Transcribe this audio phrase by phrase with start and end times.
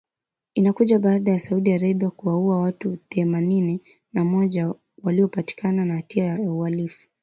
[0.53, 3.81] Inakuja baada ya Saudi Arabia kuwaua watu thema nini
[4.13, 7.07] na moja waliopatikana na hatia ya uhalifu